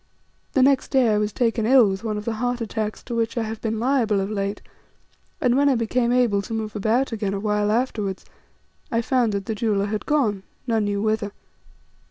The 0.53 0.63
next 0.63 0.87
day 0.87 1.09
I 1.13 1.19
was 1.19 1.31
taken 1.31 1.67
ill 1.67 1.87
with 1.89 2.03
one 2.03 2.17
of 2.17 2.25
the 2.25 2.33
heart 2.41 2.59
attacks 2.59 3.03
to 3.03 3.13
which 3.15 3.37
I 3.37 3.43
have 3.43 3.61
been 3.61 3.79
liable 3.79 4.19
of 4.19 4.31
late, 4.31 4.59
and 5.39 5.55
when 5.55 5.69
I 5.69 5.75
became 5.75 6.11
able 6.11 6.41
to 6.41 6.55
move 6.55 6.75
about 6.75 7.11
again 7.11 7.35
a 7.35 7.39
while 7.39 7.71
afterwards, 7.71 8.25
I 8.91 9.03
found 9.03 9.31
that 9.33 9.45
this 9.45 9.57
jeweller 9.57 9.85
had 9.85 10.07
gone, 10.07 10.41
none 10.65 10.85
knew 10.85 11.03
whither. 11.03 11.33